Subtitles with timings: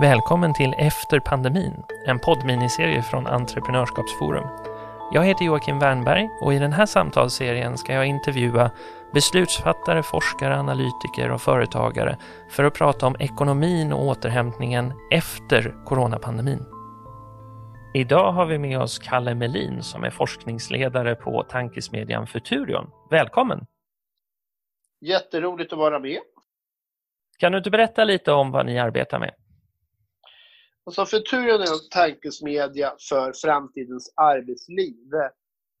[0.00, 4.46] Välkommen till Efter pandemin, en poddminiserie från Entreprenörskapsforum.
[5.12, 8.70] Jag heter Joakim Wernberg och i den här samtalsserien ska jag intervjua
[9.12, 12.18] beslutsfattare, forskare, analytiker och företagare
[12.50, 16.66] för att prata om ekonomin och återhämtningen efter coronapandemin.
[17.94, 22.90] Idag har vi med oss Kalle Melin som är forskningsledare på tankesmedjan Futurion.
[23.10, 23.66] Välkommen!
[25.00, 26.18] Jätteroligt att vara med.
[27.38, 29.34] Kan du inte berätta lite om vad ni arbetar med?
[30.90, 35.14] Alltså Futurion är en tankesmedja för framtidens arbetsliv.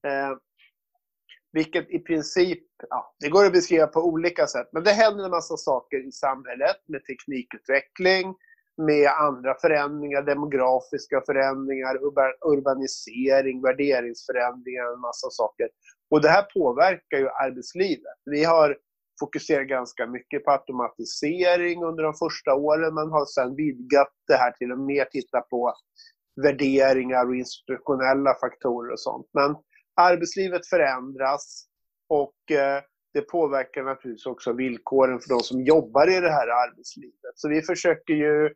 [0.06, 0.36] Eh,
[1.52, 5.30] vilket i princip, ja, det går att beskriva på olika sätt, men det händer en
[5.30, 8.34] massa saker i samhället med teknikutveckling,
[8.76, 11.98] med andra förändringar, demografiska förändringar,
[12.52, 15.68] urbanisering, värderingsförändringar, en massa saker.
[16.10, 18.18] Och det här påverkar ju arbetslivet.
[18.24, 18.78] Vi har
[19.20, 24.50] fokuserar ganska mycket på automatisering under de första åren, men har sedan vidgat det här
[24.50, 25.74] till att mer titta på
[26.42, 29.26] värderingar och institutionella faktorer och sånt.
[29.32, 29.56] Men
[29.96, 31.66] arbetslivet förändras
[32.08, 37.32] och eh, det påverkar naturligtvis också villkoren för de som jobbar i det här arbetslivet.
[37.34, 38.54] Så vi försöker ju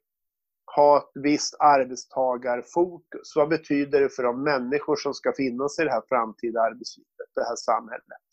[0.76, 3.32] ha ett visst arbetstagarfokus.
[3.36, 7.44] Vad betyder det för de människor som ska finnas i det här framtida arbetslivet, det
[7.44, 8.23] här samhället?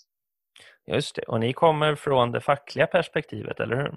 [0.87, 3.95] Just det, och ni kommer från det fackliga perspektivet, eller hur?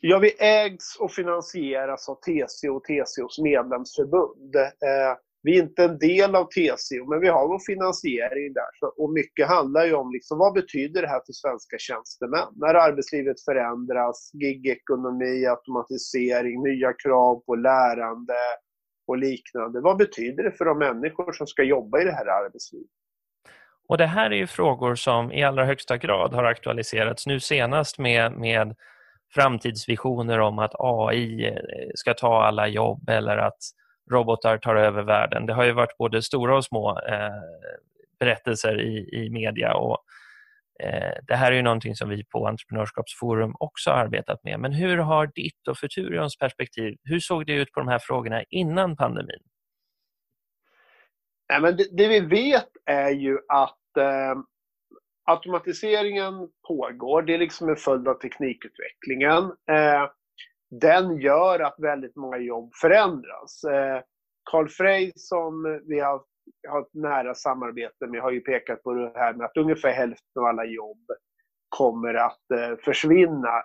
[0.00, 4.56] Ja, vi ägs och finansieras av TCO och TCOs medlemsförbund.
[4.56, 8.88] Eh, vi är inte en del av TCO, men vi har vår finansiering där.
[8.96, 12.48] och mycket handlar ju om liksom, vad betyder det här för svenska tjänstemän?
[12.56, 18.40] När arbetslivet förändras, gigekonomi, automatisering, nya krav på lärande
[19.06, 19.80] och liknande.
[19.80, 22.90] Vad betyder det för de människor som ska jobba i det här arbetslivet?
[23.88, 27.98] Och det här är ju frågor som i allra högsta grad har aktualiserats nu senast
[27.98, 28.74] med, med
[29.34, 31.54] framtidsvisioner om att AI eh,
[31.94, 33.58] ska ta alla jobb eller att
[34.10, 35.46] robotar tar över världen.
[35.46, 37.30] Det har ju varit både stora och små eh,
[38.18, 39.98] berättelser i, i media och
[40.82, 44.60] eh, det här är ju någonting som vi på Entreprenörskapsforum också har arbetat med.
[44.60, 48.42] Men hur har ditt och Futurions perspektiv, hur såg det ut på de här frågorna
[48.50, 49.42] innan pandemin?
[51.48, 54.34] Nej, men det, det vi vet är ju att eh,
[55.24, 57.22] automatiseringen pågår.
[57.22, 59.44] Det är liksom en följd av teknikutvecklingen.
[59.44, 60.08] Eh,
[60.80, 63.64] den gör att väldigt många jobb förändras.
[63.64, 64.02] Eh,
[64.50, 66.22] Carl Frey som vi har,
[66.68, 70.42] har ett nära samarbete med har ju pekat på det här med att ungefär hälften
[70.42, 71.06] av alla jobb
[71.68, 73.62] kommer att eh, försvinna.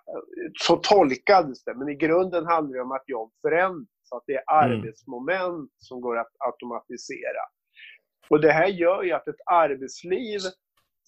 [0.59, 3.87] Så tolkades det, men i grunden handlar det om att jobb förändras.
[4.15, 4.79] Att det är mm.
[4.79, 7.43] arbetsmoment som går att automatisera.
[8.29, 10.39] Och det här gör ju att ett arbetsliv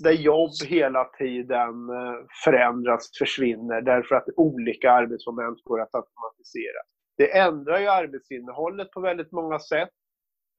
[0.04, 6.82] där jobb hela tiden eh, förändras, försvinner därför att olika arbetsmoment går att automatisera.
[7.18, 9.90] Det ändrar ju arbetsinnehållet på väldigt många sätt.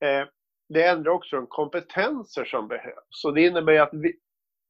[0.04, 0.26] Eh,
[0.68, 3.24] det ändrar också de kompetenser som behövs.
[3.24, 4.12] Och det innebär att vi,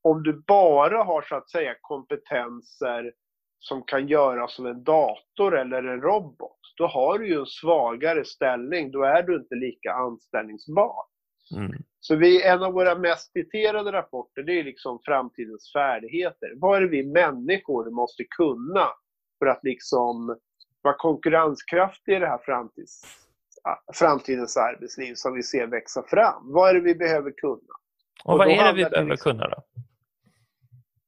[0.03, 3.12] om du bara har så att säga kompetenser
[3.59, 8.25] som kan göras av en dator eller en robot, då har du ju en svagare
[8.25, 8.91] ställning.
[8.91, 11.12] Då är du inte lika anställningsbar.
[11.57, 11.83] Mm.
[12.01, 16.53] Så vi, en av våra mest citerade rapporter det är liksom framtidens färdigheter.
[16.57, 18.89] Vad är det vi människor måste kunna
[19.39, 20.39] för att liksom
[20.83, 23.03] vara konkurrenskraftiga i det här framtids,
[23.95, 26.53] framtidens arbetsliv som vi ser växa fram?
[26.53, 27.75] Vad är det vi behöver kunna?
[28.25, 29.63] Och, Och vad är det vi behöver liksom, kunna då?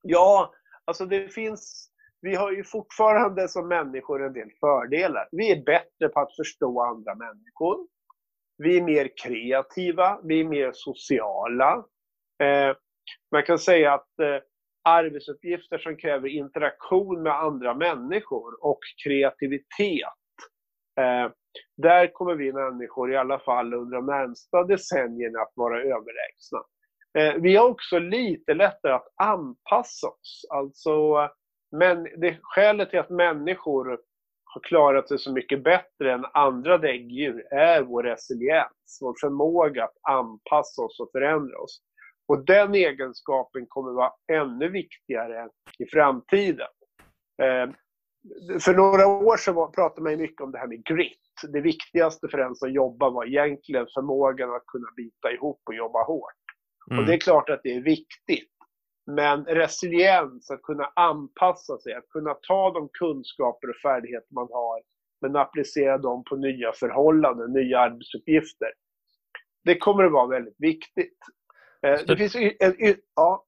[0.02, 1.90] Ja, alltså det finns
[2.24, 5.28] vi har ju fortfarande som människor en del fördelar.
[5.32, 7.86] Vi är bättre på att förstå andra människor.
[8.58, 11.84] Vi är mer kreativa, vi är mer sociala.
[12.42, 12.76] Eh,
[13.32, 14.42] man kan säga att eh,
[14.84, 20.08] arbetsuppgifter som kräver interaktion med andra människor och kreativitet.
[21.00, 21.30] Eh,
[21.76, 26.58] där kommer vi människor i alla fall under de närmsta decennierna att vara överlägsna.
[27.18, 30.46] Eh, vi har också lite lättare att anpassa oss.
[30.50, 31.30] Alltså, eh,
[31.76, 33.98] men det, skälet till att människor
[34.54, 39.96] har klarat sig så mycket bättre än andra däggdjur är vår resiliens, vår förmåga att
[40.02, 41.80] anpassa oss och förändra oss.
[42.28, 45.48] Och den egenskapen kommer vara ännu viktigare
[45.78, 46.68] i framtiden.
[47.42, 47.70] Eh,
[48.60, 51.18] för några år sedan pratade man mycket om det här med grit.
[51.52, 56.04] Det viktigaste för den som jobbar var egentligen förmågan att kunna bita ihop och jobba
[56.04, 56.32] hårt.
[56.90, 56.98] Mm.
[56.98, 58.53] Och det är klart att det är viktigt.
[59.06, 64.82] Men resiliens, att kunna anpassa sig, att kunna ta de kunskaper och färdigheter man har
[65.20, 68.68] men applicera dem på nya förhållanden, nya arbetsuppgifter.
[69.64, 71.18] Det kommer att vara väldigt viktigt.
[71.86, 73.46] Eh, det finns en, ja,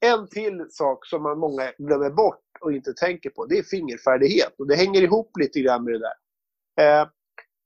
[0.00, 3.46] en till sak som man många glömmer bort och inte tänker på.
[3.46, 7.00] Det är fingerfärdighet och det hänger ihop lite grann med det där.
[7.00, 7.08] Eh,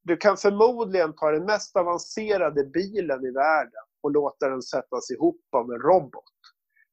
[0.02, 5.40] du kan förmodligen ta den mest avancerade bilen i världen och låta den sättas ihop
[5.52, 6.39] av en robot.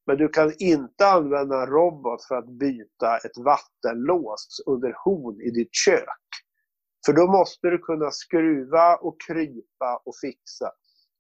[0.07, 5.50] Men du kan inte använda en robot för att byta ett vattenlås under hon i
[5.50, 6.27] ditt kök.
[7.06, 10.71] För då måste du kunna skruva och krypa och fixa.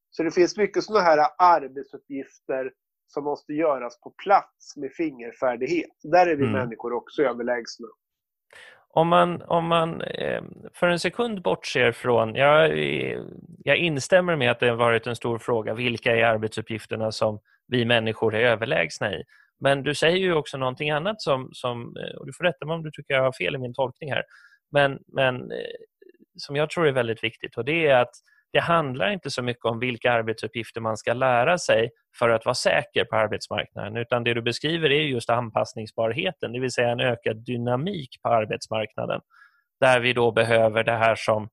[0.09, 2.71] Så det finns mycket sådana här arbetsuppgifter
[3.07, 5.95] som måste göras på plats med fingerfärdighet.
[6.03, 6.51] Där är vi mm.
[6.51, 7.87] människor också överlägsna.
[8.89, 10.43] Om man, om man eh,
[10.73, 12.77] för en sekund bortser från, jag,
[13.63, 17.85] jag instämmer med att det har varit en stor fråga, vilka är arbetsuppgifterna som vi
[17.85, 19.23] människor är överlägsna i?
[19.59, 22.73] Men du säger ju också någonting annat som, som eh, och du får rätta mig
[22.73, 24.23] om du tycker jag har fel i min tolkning här,
[24.71, 25.75] men, men eh,
[26.37, 28.11] som jag tror är väldigt viktigt och det är att
[28.53, 32.55] det handlar inte så mycket om vilka arbetsuppgifter man ska lära sig för att vara
[32.55, 37.37] säker på arbetsmarknaden, utan det du beskriver är just anpassningsbarheten, det vill säga en ökad
[37.37, 39.21] dynamik på arbetsmarknaden,
[39.79, 41.49] där vi då behöver det här som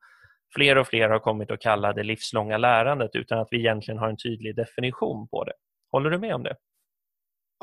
[0.55, 4.09] fler och fler har kommit att kalla det livslånga lärandet utan att vi egentligen har
[4.09, 5.53] en tydlig definition på det.
[5.95, 6.57] Håller du med om det?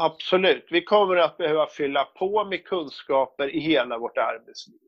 [0.01, 0.67] Absolut.
[0.71, 4.79] Vi kommer att behöva fylla på med kunskaper i hela vårt arbetsliv.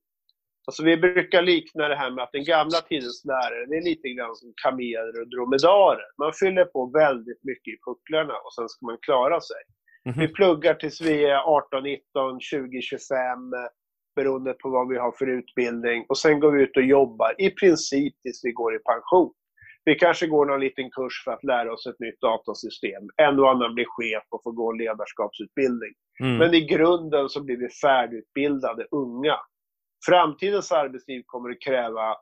[0.67, 4.09] Alltså vi brukar likna det här med att den gamla tidens lärare, det är lite
[4.09, 6.05] grann som kameler och dromedarer.
[6.17, 9.61] Man fyller på väldigt mycket i pucklarna och sen ska man klara sig.
[10.05, 10.21] Mm -hmm.
[10.21, 13.07] Vi pluggar tills vi är 18, 19, 20, 25
[14.15, 16.05] beroende på vad vi har för utbildning.
[16.09, 19.33] Och sen går vi ut och jobbar i princip tills vi går i pension.
[19.85, 23.03] Vi kanske går någon liten kurs för att lära oss ett nytt datasystem.
[23.17, 25.93] En och annan blir chef och får gå en ledarskapsutbildning.
[26.19, 26.37] Mm.
[26.37, 29.39] Men i grunden så blir vi färdigutbildade unga.
[30.05, 32.15] Framtidens arbetsliv kommer att kräva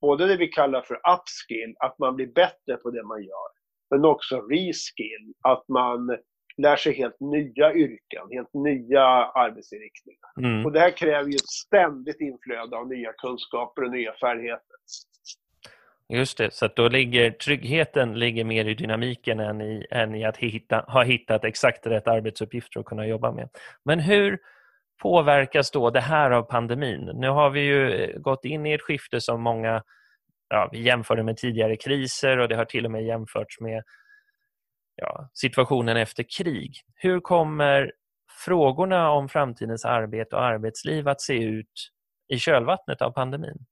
[0.00, 3.50] både det vi kallar för upskill, att man blir bättre på det man gör,
[3.90, 6.18] men också reskill, att man
[6.56, 9.04] lär sig helt nya yrken, helt nya
[9.44, 10.30] arbetsinriktningar.
[10.38, 10.66] Mm.
[10.66, 14.76] Och det här kräver ju ett ständigt inflöde av nya kunskaper och nya färdigheter.
[16.12, 20.36] Just det, så då ligger tryggheten ligger mer i dynamiken än i, än i att
[20.36, 23.48] hitta, ha hittat exakt rätt arbetsuppgifter att kunna jobba med.
[23.84, 24.38] Men hur
[25.02, 27.10] påverkas då det här av pandemin?
[27.14, 29.82] Nu har vi ju eh, gått in i ett skifte som många
[30.48, 33.82] ja, vi jämförde med tidigare kriser och det har till och med jämförts med
[34.96, 36.76] ja, situationen efter krig.
[36.94, 37.92] Hur kommer
[38.44, 41.90] frågorna om framtidens arbete och arbetsliv att se ut
[42.28, 43.66] i kölvattnet av pandemin?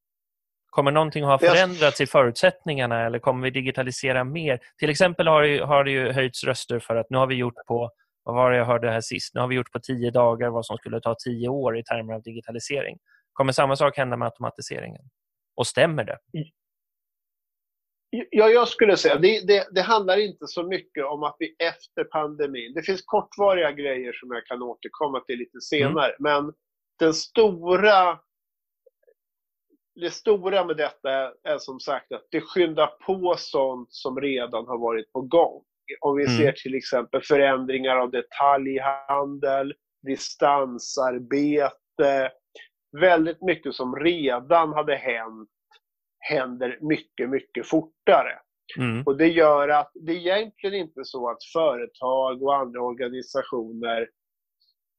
[0.71, 4.61] Kommer någonting ha förändrats i förutsättningarna eller kommer vi digitalisera mer?
[4.79, 7.67] Till exempel har det, har det ju höjts röster för att nu har vi gjort
[7.67, 7.91] på
[8.23, 9.35] vad var det jag hörde här sist?
[9.35, 12.15] Nu har vi gjort på tio dagar vad som skulle ta tio år i termer
[12.15, 12.99] av digitalisering.
[13.33, 15.03] Kommer samma sak hända med automatiseringen?
[15.57, 16.19] Och stämmer det?
[18.11, 22.05] Ja, jag skulle säga det, det, det handlar inte så mycket om att vi efter
[22.05, 22.75] pandemin...
[22.75, 26.17] Det finns kortvariga grejer som jag kan återkomma till lite senare, mm.
[26.19, 26.53] men
[26.99, 28.19] den stora
[29.95, 31.11] det stora med detta
[31.45, 35.63] är, som sagt att det skyndar på sånt som redan har varit på gång.
[36.01, 36.37] Om vi mm.
[36.37, 42.33] ser till exempel förändringar av detaljhandel, distansarbete,
[43.01, 45.49] väldigt mycket som redan hade hänt
[46.21, 48.39] händer mycket, mycket fortare.
[48.79, 49.03] Mm.
[49.07, 54.09] Och det gör att det är egentligen inte så att företag och andra organisationer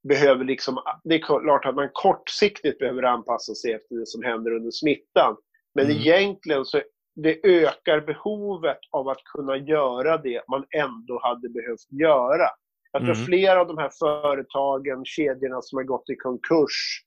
[0.04, 4.52] behöver liksom, det är klart att man kortsiktigt behöver anpassa sig efter det som händer
[4.52, 5.36] under smittan.
[5.76, 5.98] Men mm.
[5.98, 6.82] egentligen så
[7.16, 12.48] det ökar behovet av att kunna göra det man ändå hade behövt göra.
[12.92, 13.26] Jag tror mm.
[13.26, 17.02] flera av de här företagen, kedjorna som har gått i konkurs,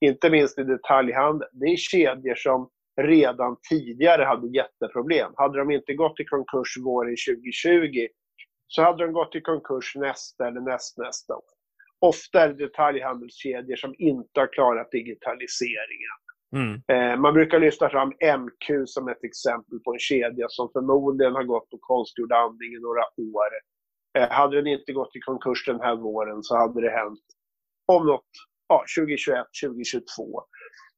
[0.00, 2.68] inte minst i detaljhandeln, det är kedjor som
[3.00, 5.32] redan tidigare hade jätteproblem.
[5.36, 8.06] Hade de inte gått i konkurs våren 2020
[8.68, 11.57] så hade de gått i konkurs nästa eller nästnästa år.
[12.00, 16.18] Ofta är det detaljhandelskedjor som inte har klarat digitaliseringen.
[16.56, 16.82] Mm.
[16.92, 21.44] Eh, man brukar lyfta fram MQ som ett exempel på en kedja som förmodligen har
[21.44, 23.02] gått på konstgjord andning i några
[23.36, 23.50] år.
[24.18, 27.24] Eh, hade den inte gått i konkurs den här våren så hade det hänt
[27.86, 28.30] om något,
[28.68, 30.42] ja, 2021, 2022.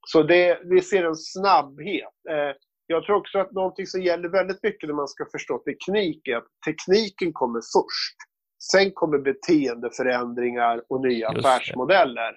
[0.07, 2.19] Så det, vi ser en snabbhet.
[2.31, 2.53] Eh,
[2.87, 6.37] jag tror också att någonting som gäller väldigt mycket när man ska förstå teknik är
[6.37, 8.17] att tekniken kommer först.
[8.73, 12.37] Sen kommer beteendeförändringar och nya affärsmodeller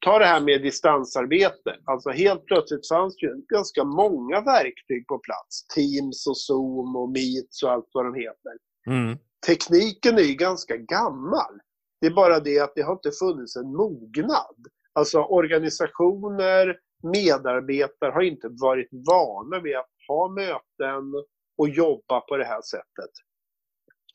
[0.00, 1.76] ta det här med distansarbete.
[1.84, 5.66] Alltså helt plötsligt fanns det ganska många verktyg på plats.
[5.66, 8.52] Teams och Zoom och Meets och allt vad de heter.
[8.86, 9.18] Mm.
[9.46, 11.60] Tekniken är ju ganska gammal.
[12.00, 14.56] Det är bara det att det har inte funnits en mognad.
[14.92, 21.24] Alltså organisationer, medarbetare har inte varit vana vid att ha möten
[21.58, 23.10] och jobba på det här sättet.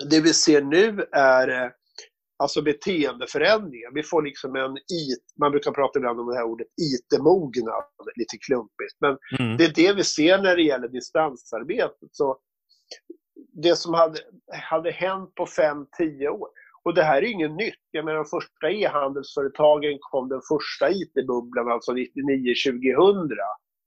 [0.10, 1.74] Det vi ser nu är
[2.38, 3.92] Alltså beteendeförändringar.
[3.94, 7.84] Vi får liksom en IT, man brukar prata ibland om det här ordet IT-mognad,
[8.16, 8.96] lite klumpigt.
[9.00, 9.58] Men mm.
[9.58, 12.10] det är det vi ser när det gäller distansarbetet.
[12.12, 12.38] Så
[13.64, 14.20] det som hade,
[14.52, 16.48] hade hänt på 5-10 år.
[16.84, 17.84] Och det här är inget nytt.
[17.92, 23.30] Jag menar de första e-handelsföretagen kom den första IT-bubblan, alltså 99-2000.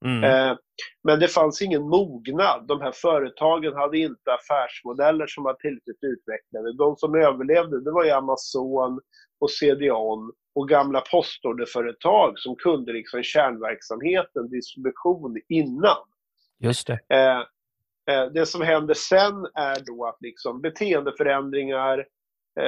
[0.05, 0.25] Mm.
[0.25, 0.57] Eh,
[1.05, 2.65] men det fanns ingen mognad.
[2.69, 6.77] De här företagen hade inte affärsmodeller som var tillräckligt utvecklade.
[6.77, 9.01] De som överlevde det var ju Amazon
[9.41, 16.05] och CDON och gamla postorderföretag som kunde liksom kärnverksamheten, distribution, innan.
[16.59, 17.01] Just det.
[17.09, 17.41] Eh,
[18.15, 22.07] eh, det som händer sen är då att liksom beteendeförändringar,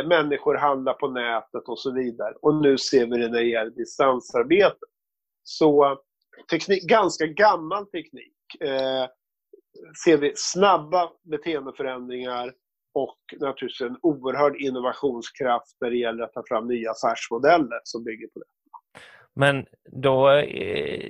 [0.08, 2.34] människor handlar på nätet och så vidare.
[2.42, 4.86] Och nu ser vi det när det gäller distansarbete.
[5.42, 6.00] Så
[6.50, 9.06] teknik, ganska gammal teknik eh,
[10.04, 12.52] ser vi snabba beteendeförändringar
[12.94, 18.26] och naturligtvis en oerhörd innovationskraft när det gäller att ta fram nya affärsmodeller som bygger
[18.26, 18.44] på det.
[19.34, 19.66] Men
[20.02, 20.44] då eh,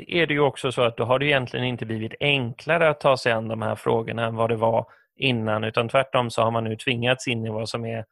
[0.08, 3.16] är det ju också så att då har det egentligen inte blivit enklare att ta
[3.16, 6.64] sig an de här frågorna än vad det var innan, utan tvärtom så har man
[6.64, 8.04] nu tvingats in i vad som är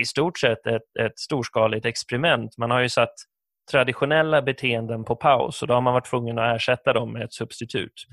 [0.00, 2.58] i stort sett ett, ett storskaligt experiment.
[2.58, 3.14] Man har ju satt
[3.70, 7.34] traditionella beteenden på paus och då har man varit tvungen att ersätta dem med ett
[7.34, 8.04] substitut.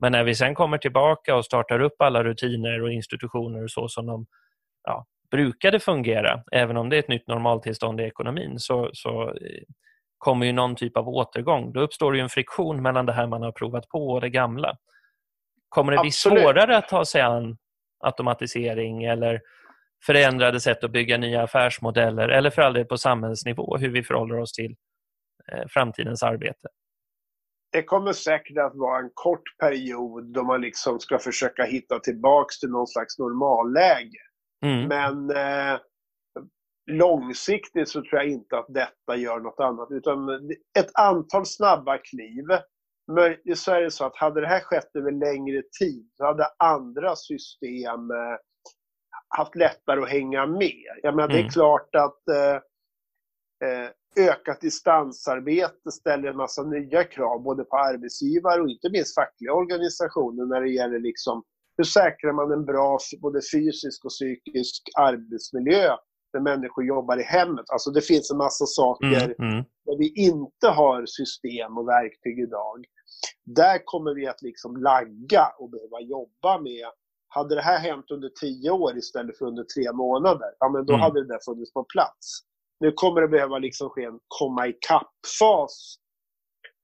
[0.00, 3.88] Men när vi sen kommer tillbaka och startar upp alla rutiner och institutioner och så
[3.88, 4.26] som de
[4.84, 9.62] ja, brukade fungera, även om det är ett nytt normaltillstånd i ekonomin, så, så eh,
[10.18, 11.72] kommer ju någon typ av återgång.
[11.72, 14.76] Då uppstår det en friktion mellan det här man har provat på och det gamla.
[15.68, 16.42] Kommer det bli Absolut.
[16.42, 17.56] svårare att ta sig an
[18.00, 19.40] automatisering eller
[20.06, 24.38] förändrade sätt att bygga nya affärsmodeller eller för all del på samhällsnivå, hur vi förhåller
[24.38, 24.76] oss till
[25.68, 26.68] framtidens arbete?
[27.72, 32.58] Det kommer säkert att vara en kort period då man liksom ska försöka hitta tillbaks
[32.58, 34.18] till någon slags normalläge.
[34.66, 34.88] Mm.
[34.88, 35.80] Men eh,
[36.90, 39.88] långsiktigt så tror jag inte att detta gör något annat.
[39.90, 40.28] Utan
[40.78, 42.44] ett antal snabba kliv.
[43.12, 46.46] Möjligtvis så är det så att hade det här skett över längre tid så hade
[46.58, 48.36] andra system eh,
[49.36, 50.84] haft lättare att hänga med.
[51.02, 51.34] Jag menar, mm.
[51.34, 51.50] Det är mm.
[51.50, 52.54] klart att eh,
[53.68, 59.52] eh ökat distansarbete ställer en massa nya krav både på arbetsgivare och inte minst fackliga
[59.52, 61.42] organisationer när det gäller liksom
[61.76, 65.96] hur säkrar man en bra både fysisk och psykisk arbetsmiljö
[66.32, 67.70] när människor jobbar i hemmet.
[67.72, 69.64] Alltså det finns en massa saker mm, mm.
[69.84, 72.84] där vi inte har system och verktyg idag.
[73.44, 76.86] Där kommer vi att liksom lagga och behöva jobba med
[77.28, 80.92] hade det här hänt under tio år istället för under tre månader, ja men då
[80.92, 81.02] mm.
[81.02, 82.40] hade det där funnits på plats.
[82.80, 85.96] Nu kommer det behöva liksom ske en komma ikapp-fas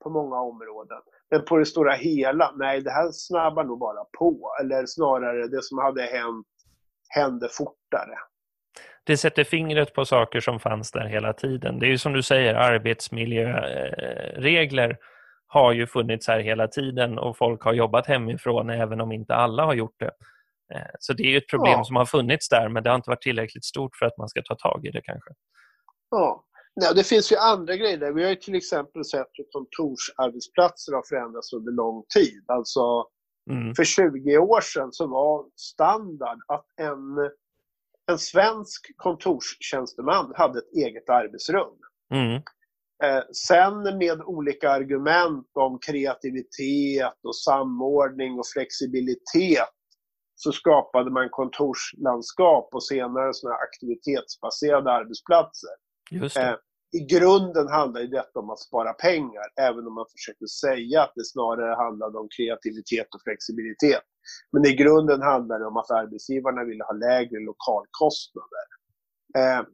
[0.03, 0.99] på många områden.
[1.31, 4.57] Men på det stora hela, nej det här snabbar nog bara på.
[4.61, 6.47] Eller snarare det som hade hänt
[7.09, 8.19] hände fortare.
[9.07, 11.79] Det sätter fingret på saker som fanns där hela tiden.
[11.79, 14.97] Det är ju som du säger, arbetsmiljöregler
[15.47, 19.65] har ju funnits här hela tiden och folk har jobbat hemifrån även om inte alla
[19.65, 20.11] har gjort det.
[20.75, 21.85] Eh, så det är ju ett problem ja.
[21.85, 24.43] som har funnits där men det har inte varit tillräckligt stort för att man ska
[24.43, 25.31] ta tag i det kanske.
[26.11, 26.45] Ja.
[26.77, 28.13] Nej, det finns ju andra grejer där.
[28.13, 32.45] Vi har ju till exempel sett hur kontorsarbetsplatser har förändrats under lång tid.
[32.47, 33.07] Alltså,
[33.51, 33.75] mm.
[33.75, 37.31] för 20 år sedan så var standard att en,
[38.11, 41.79] en svensk kontorstjänsteman hade ett eget arbetsrum.
[42.15, 42.43] Mm.
[43.05, 49.75] Eh, sen med olika argument om kreativitet och samordning och flexibilitet
[50.35, 55.71] så skapade man kontorslandskap och senare såna aktivitetsbaserade arbetsplatser.
[56.13, 56.57] Eh,
[56.93, 61.13] I grunden handlar ju detta om att spara pengar, även om man försöker säga att
[61.15, 64.03] det snarare handlade om kreativitet och flexibilitet.
[64.53, 68.67] Men i grunden handlar det om att arbetsgivarna ville ha lägre lokalkostnader.
[69.39, 69.67] Eh,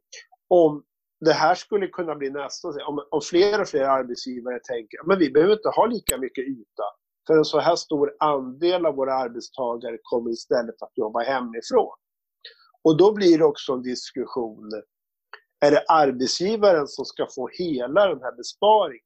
[0.48, 0.84] om
[1.20, 5.30] det här skulle kunna bli nästa om, om fler och fler arbetsgivare tänker att vi
[5.30, 6.84] behöver inte ha lika mycket yta,
[7.26, 11.96] för en så här stor andel av våra arbetstagare kommer istället att jobba hemifrån.
[12.82, 14.82] Och då blir det också en diskussion
[15.60, 19.04] är det arbetsgivaren som ska få hela den här besparingen?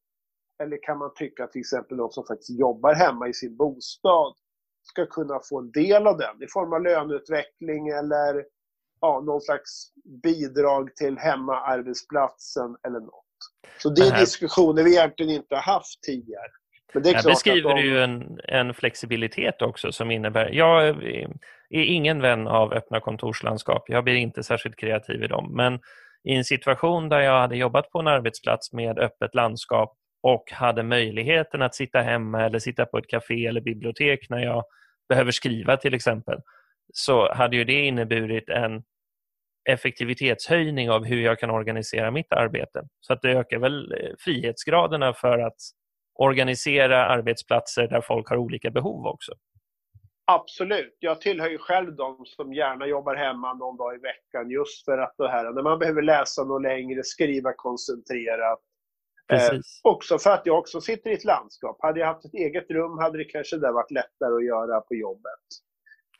[0.62, 4.34] Eller kan man tycka att till exempel de som faktiskt jobbar hemma i sin bostad
[4.82, 8.44] ska kunna få en del av den i form av löneutveckling eller
[9.00, 9.92] ja, någon slags
[10.22, 13.24] bidrag till hemmaarbetsplatsen eller något.
[13.78, 16.50] Så det är diskussioner vi egentligen inte har haft tidigare.
[16.94, 17.80] Men det är klart beskriver de...
[17.80, 20.50] du ju en, en, flexibilitet också som innebär...
[20.50, 21.28] Jag är
[21.70, 23.84] ingen vän av öppna kontorslandskap.
[23.88, 25.56] Jag blir inte särskilt kreativ i dem.
[25.56, 25.80] Men
[26.24, 30.82] i en situation där jag hade jobbat på en arbetsplats med öppet landskap och hade
[30.82, 34.64] möjligheten att sitta hemma eller sitta på ett café eller bibliotek när jag
[35.08, 36.38] behöver skriva till exempel,
[36.92, 38.82] så hade ju det inneburit en
[39.70, 42.82] effektivitetshöjning av hur jag kan organisera mitt arbete.
[43.00, 45.56] Så att det ökar väl eh, frihetsgraderna för att
[46.14, 49.32] organisera arbetsplatser där folk har olika behov också.
[50.26, 50.96] Absolut.
[50.98, 54.98] Jag tillhör ju själv de som gärna jobbar hemma någon dag i veckan just för
[54.98, 58.60] att det här, när man behöver läsa något längre, skriva koncentrerat.
[59.32, 61.78] Eh, också för att jag också sitter i ett landskap.
[61.80, 64.94] Hade jag haft ett eget rum hade det kanske där varit lättare att göra på
[64.94, 65.44] jobbet.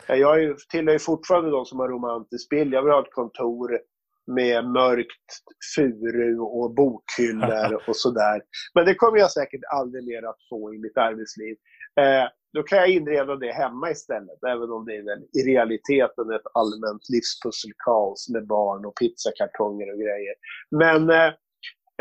[0.07, 2.75] Eh, jag är, tillhör ju fortfarande de som har romantisk bild.
[2.75, 3.81] Jag vill ha ett kontor
[4.27, 5.31] med mörkt
[5.77, 8.43] furu och bokhyllor och sådär.
[8.75, 11.57] Men det kommer jag säkert aldrig mer att få i mitt arbetsliv.
[12.01, 16.31] Eh, då kan jag inreda det hemma istället, även om det är väl i realiteten
[16.31, 20.35] ett allmänt livspusselkaos med barn och pizzakartonger och grejer.
[20.71, 21.33] Men eh,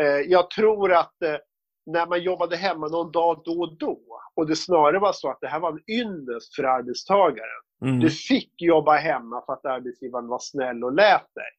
[0.02, 1.36] eh, jag tror att eh,
[1.86, 4.00] när man jobbade hemma någon dag då och då,
[4.34, 7.62] och det snarare var så att det här var en ynnest för arbetstagaren.
[7.82, 8.00] Mm.
[8.00, 11.52] Du fick jobba hemma för att arbetsgivaren var snäll och lät dig.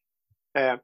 [0.64, 0.78] Eh,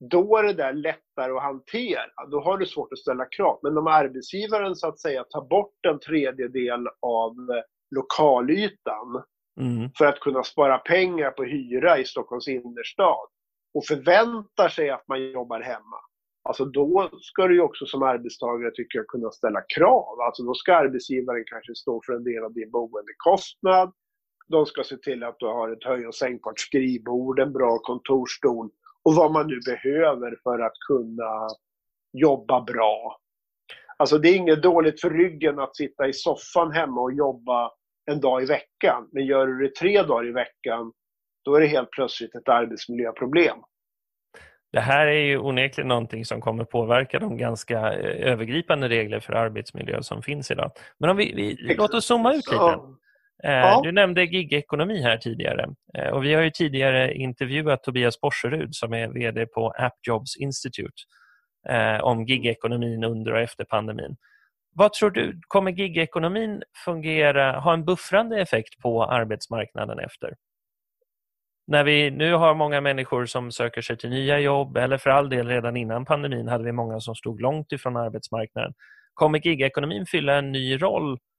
[0.00, 2.26] då är det där lättare att hantera.
[2.30, 3.58] Då har du svårt att ställa krav.
[3.62, 7.62] Men om arbetsgivaren så att säga tar bort en tredjedel av eh,
[7.96, 9.22] lokalytan
[9.60, 9.90] mm.
[9.98, 13.28] för att kunna spara pengar på hyra i Stockholms innerstad
[13.74, 15.96] och förväntar sig att man jobbar hemma.
[16.42, 20.20] Alltså då ska du ju också som arbetstagare tycker jag kunna ställa krav.
[20.20, 23.92] Alltså då ska arbetsgivaren kanske stå för en del av din boendekostnad.
[24.48, 28.70] De ska se till att du har ett höj och sänkbart skrivbord, en bra kontorsstol
[29.04, 31.48] och vad man nu behöver för att kunna
[32.12, 33.16] jobba bra.
[33.96, 37.70] Alltså det är inget dåligt för ryggen att sitta i soffan hemma och jobba
[38.10, 39.08] en dag i veckan.
[39.12, 40.92] Men gör du det tre dagar i veckan,
[41.44, 43.58] då är det helt plötsligt ett arbetsmiljöproblem.
[44.72, 49.32] Det här är ju onekligen någonting som kommer påverka de ganska eh, övergripande regler för
[49.32, 50.70] arbetsmiljö som finns idag.
[50.98, 52.64] Men om vi, vi låt oss zooma ut lite.
[52.64, 52.84] Eh,
[53.42, 53.80] ja.
[53.84, 55.68] Du nämnde gigekonomi här tidigare
[55.98, 60.36] eh, och vi har ju tidigare intervjuat Tobias Borserud som är VD på App Jobs
[60.36, 61.02] Institute
[61.68, 64.16] eh, om gigekonomin under och efter pandemin.
[64.74, 70.34] Vad tror du, kommer gigekonomin fungera, ha en buffrande effekt på arbetsmarknaden efter?
[71.66, 75.28] När vi nu har många människor som söker sig till nya jobb eller för all
[75.28, 78.74] del redan innan pandemin hade vi många som stod långt ifrån arbetsmarknaden.
[79.14, 81.29] Kommer gigekonomin fylla en ny roll Eh,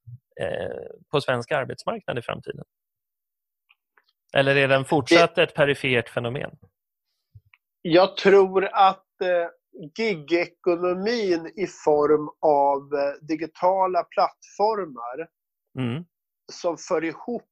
[1.12, 2.66] på svensk arbetsmarknad i framtiden?
[4.34, 6.52] Eller är den fortsatt ett perifert fenomen?
[7.82, 9.48] Jag tror att eh,
[9.98, 15.28] gigekonomin i form av eh, digitala plattformar
[15.78, 16.04] mm.
[16.52, 17.48] som för ihop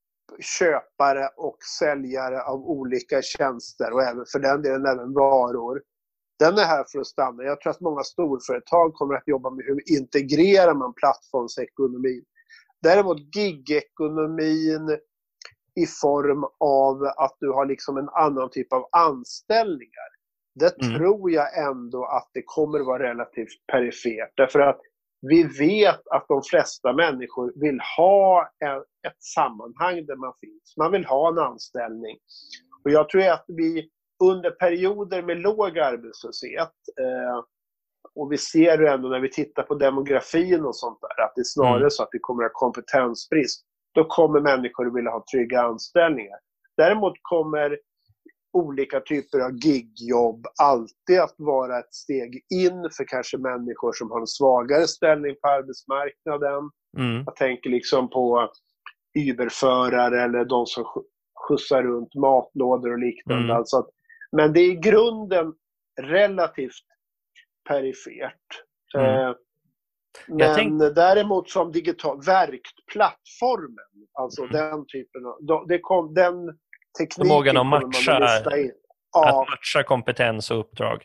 [0.60, 5.82] köpare och säljare av olika tjänster och även för den delen även varor.
[6.40, 7.44] Den är här för att stanna.
[7.44, 12.26] Jag tror att många storföretag kommer att jobba med hur integrerar man plattformsekonomin
[12.82, 15.00] Däremot gigekonomin
[15.76, 20.10] i form av att du har liksom en annan typ av anställningar.
[20.56, 20.98] Det mm.
[20.98, 24.34] tror jag ändå att det kommer vara relativt perifert.
[24.36, 24.80] Därför att
[25.22, 28.50] vi vet att de flesta människor vill ha
[29.08, 30.78] ett sammanhang där man finns.
[30.78, 32.18] Man vill ha en anställning.
[32.84, 33.90] Och jag tror att vi
[34.24, 37.44] under perioder med låg arbetslöshet eh,
[38.16, 41.42] och vi ser ju ändå när vi tittar på demografin och sånt där att det
[41.42, 41.90] är snarare mm.
[41.90, 43.66] så att vi kommer att ha kompetensbrist.
[43.94, 46.40] Då kommer människor att vilja ha trygga anställningar.
[46.78, 47.78] Däremot kommer
[48.54, 54.20] olika typer av gigjobb alltid att vara ett steg in för kanske människor som har
[54.20, 56.70] en svagare ställning på arbetsmarknaden.
[56.98, 57.24] Mm.
[57.26, 58.50] Jag tänker liksom på
[59.18, 60.86] Uberförare eller de som
[61.48, 63.44] skjutsar runt matlådor och liknande.
[63.44, 63.56] Mm.
[63.56, 63.90] Alltså att,
[64.32, 65.54] men det är i grunden
[66.02, 66.86] relativt
[67.70, 68.48] perifert.
[68.98, 69.28] Mm.
[69.28, 69.36] Eh,
[70.28, 70.80] men tänk...
[70.96, 74.54] däremot som digital verkplattformen, alltså mm.
[74.54, 75.68] den typen av...
[75.68, 76.34] Det kom, den
[77.00, 78.20] tekniken Förmågan att matcha,
[79.12, 79.30] ja.
[79.30, 81.04] att matcha kompetens och uppdrag.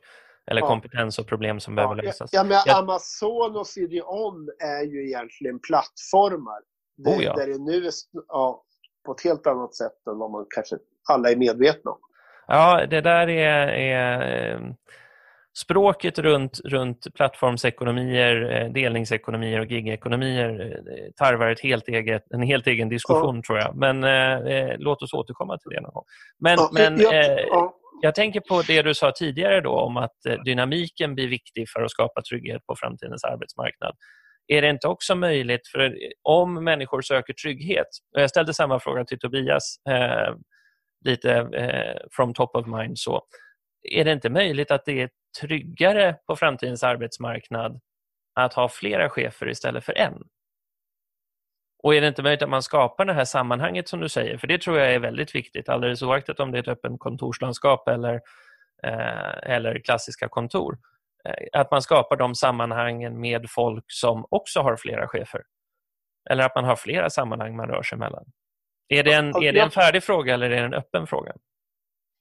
[0.50, 0.66] Eller ja.
[0.66, 2.31] kompetens och problem som behöver lösas.
[2.33, 2.79] Ja, men Jag...
[2.79, 6.61] Amazon och CDON är ju egentligen plattformar.
[6.96, 7.35] Det, oh, ja.
[7.35, 7.92] Där det nu är
[8.29, 8.64] ja,
[9.07, 10.77] på ett helt annat sätt än vad man kanske
[11.09, 11.98] alla är medvetna om.
[12.46, 14.61] Ja, det där är, är eh,
[15.57, 22.67] språket runt, runt plattformsekonomier, eh, delningsekonomier och gigekonomier eh, tarvar ett helt eget, en helt
[22.67, 23.43] egen diskussion ja.
[23.47, 23.77] tror jag.
[23.77, 26.05] Men eh, eh, låt oss återkomma till det någon gång.
[26.38, 27.75] Men, ja, men eh, ja.
[28.01, 31.90] jag tänker på det du sa tidigare då om att dynamiken blir viktig för att
[31.90, 33.97] skapa trygghet på framtidens arbetsmarknad.
[34.47, 39.05] Är det inte också möjligt, för om människor söker trygghet, och jag ställde samma fråga
[39.05, 40.35] till Tobias, eh,
[41.05, 43.23] lite eh, from top of mind så,
[43.93, 45.09] är det inte möjligt att det är
[45.40, 47.81] tryggare på framtidens arbetsmarknad
[48.35, 50.23] att ha flera chefer istället för en?
[51.83, 54.38] Och är det inte möjligt att man skapar det här sammanhanget som du säger?
[54.38, 57.88] För det tror jag är väldigt viktigt, alldeles oaktat om det är ett öppet kontorslandskap
[57.88, 58.14] eller
[58.83, 60.79] eh, eller klassiska kontor.
[61.29, 65.42] Eh, att man skapar de sammanhangen med folk som också har flera chefer.
[66.31, 68.25] Eller att man har flera sammanhang man rör sig mellan.
[68.88, 71.33] Är det en, är det en färdig fråga eller är det en öppen fråga?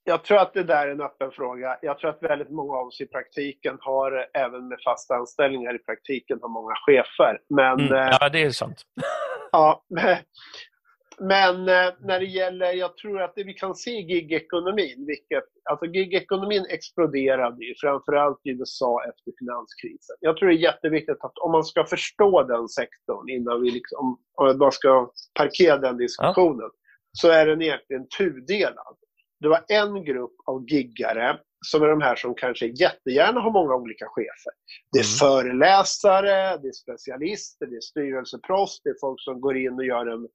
[0.06, 1.78] Jag tror att det där är en öppen fråga.
[1.82, 5.80] Jag tror att väldigt många av oss i praktiken har, även med fasta anställningar i
[5.80, 7.40] praktiken, har många chefer.
[7.50, 8.82] Men, mm, ja, det är sant.
[9.52, 9.84] ja,
[11.20, 15.44] men eh, när det gäller, jag tror att det vi kan se i gigekonomin, vilket,
[15.70, 20.16] alltså gigekonomin exploderade ju framförallt i USA efter finanskrisen.
[20.20, 24.20] Jag tror det är jätteviktigt att om man ska förstå den sektorn innan vi liksom,
[24.34, 26.80] om man ska parkera den diskussionen, ja.
[27.12, 28.98] så är den egentligen tudelad.
[29.44, 33.76] Det var en grupp av giggare som är de här som kanske jättegärna har många
[33.76, 34.54] olika chefer.
[34.92, 35.18] Det är mm.
[35.20, 40.06] föreläsare, det är specialister, det är styrelseproffs, det är folk som går in och gör
[40.06, 40.28] en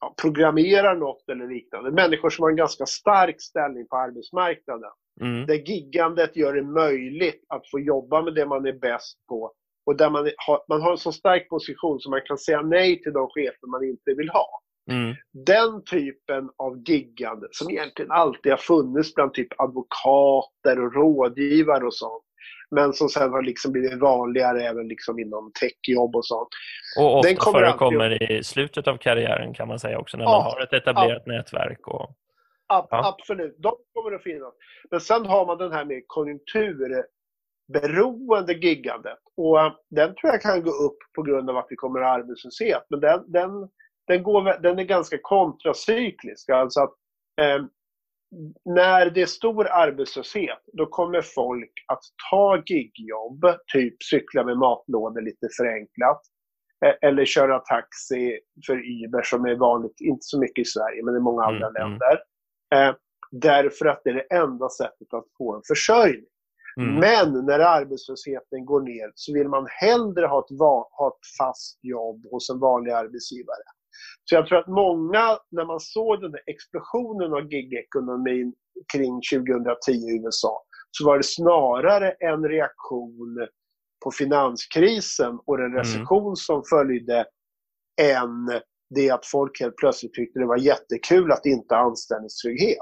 [0.00, 1.90] ja, programmerar något eller liknande.
[1.90, 4.90] Människor som har en ganska stark ställning på arbetsmarknaden.
[5.20, 5.46] Mm.
[5.46, 9.52] Där giggandet gör det möjligt att få jobba med det man är bäst på
[9.86, 13.02] och där man har, man har en så stark position så man kan säga nej
[13.02, 14.61] till de chefer man inte vill ha.
[14.90, 15.14] Mm.
[15.46, 21.94] Den typen av giggande som egentligen alltid har funnits bland typ advokater och rådgivare och
[21.94, 22.24] sånt
[22.74, 26.48] men som sen har liksom blivit vanligare även liksom inom techjobb och sånt.
[26.98, 28.30] Och ofta Den kommer förekommer alltid...
[28.30, 31.32] i slutet av karriären kan man säga också, när ja, man har ett etablerat ja.
[31.32, 31.88] nätverk.
[31.88, 32.10] Och...
[32.68, 32.88] Ja.
[32.90, 34.54] Absolut, de kommer att finnas.
[34.90, 39.18] Men sen har man den här med konjunkturberoende giggandet.
[39.36, 42.06] Och eh, den tror jag kan gå upp på grund av att vi kommer att
[42.06, 42.82] ha arbetslöshet.
[42.88, 43.50] Men den, den,
[44.06, 46.50] den, går, den är ganska kontracyklisk.
[46.50, 46.94] Alltså att,
[47.40, 47.64] eh,
[48.64, 55.20] när det är stor arbetslöshet, då kommer folk att ta gigjobb, typ cykla med matlådor
[55.20, 56.22] lite förenklat.
[56.84, 61.16] Eh, eller köra taxi för Uber som är vanligt, inte så mycket i Sverige, men
[61.16, 61.90] i många andra mm, mm.
[61.90, 62.18] länder.
[62.74, 62.94] Mm.
[63.30, 66.26] därför att det är det enda sättet att få en försörjning.
[66.76, 66.94] Mm.
[66.94, 70.58] Men när arbetslösheten går ner så vill man hellre ha ett,
[70.98, 73.62] ha ett fast jobb hos en vanlig arbetsgivare.
[74.24, 78.54] Så jag tror att många, när man såg den där explosionen av gigekonomin
[78.92, 83.48] kring 2010 i USA, så var det snarare en reaktion
[84.04, 85.78] på finanskrisen och den mm.
[85.78, 86.36] recession mm.
[86.36, 87.26] som följde
[88.00, 88.60] än
[88.94, 92.78] det att folk helt plötsligt tyckte det var jättekul att inte ha anställningstrygghet.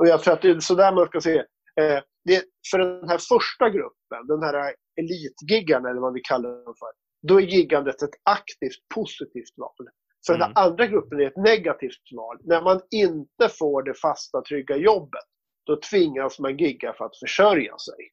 [0.00, 1.38] Och jag tror att det är sådär man ska se
[1.80, 2.44] eh, det.
[2.70, 6.88] För den här första gruppen, den här elitgiggarna eller vad vi kallar dem för,
[7.28, 9.88] då är giggandet ett aktivt positivt val.
[10.26, 10.48] För mm.
[10.48, 12.38] den andra gruppen är ett negativt val.
[12.44, 15.24] När man inte får det fasta, trygga jobbet,
[15.66, 18.12] då tvingas man gigga för att försörja sig.